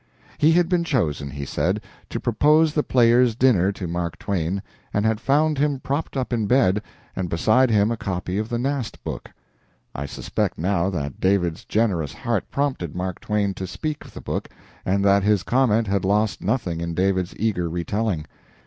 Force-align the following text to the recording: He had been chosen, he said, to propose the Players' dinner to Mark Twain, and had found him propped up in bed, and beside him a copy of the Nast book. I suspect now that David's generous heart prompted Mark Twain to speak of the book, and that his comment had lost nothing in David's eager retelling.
He 0.39 0.53
had 0.53 0.67
been 0.67 0.83
chosen, 0.83 1.29
he 1.29 1.45
said, 1.45 1.79
to 2.09 2.19
propose 2.19 2.73
the 2.73 2.81
Players' 2.81 3.35
dinner 3.35 3.71
to 3.73 3.85
Mark 3.87 4.17
Twain, 4.17 4.63
and 4.91 5.05
had 5.05 5.21
found 5.21 5.59
him 5.59 5.79
propped 5.79 6.17
up 6.17 6.33
in 6.33 6.47
bed, 6.47 6.81
and 7.15 7.29
beside 7.29 7.69
him 7.69 7.91
a 7.91 7.97
copy 7.97 8.39
of 8.39 8.49
the 8.49 8.57
Nast 8.57 9.03
book. 9.03 9.29
I 9.93 10.07
suspect 10.07 10.57
now 10.57 10.89
that 10.89 11.19
David's 11.19 11.65
generous 11.65 12.13
heart 12.13 12.49
prompted 12.49 12.95
Mark 12.95 13.19
Twain 13.19 13.53
to 13.53 13.67
speak 13.67 14.03
of 14.03 14.15
the 14.15 14.21
book, 14.21 14.49
and 14.87 15.05
that 15.05 15.21
his 15.21 15.43
comment 15.43 15.85
had 15.85 16.03
lost 16.03 16.41
nothing 16.41 16.81
in 16.81 16.95
David's 16.95 17.35
eager 17.37 17.69
retelling. 17.69 18.25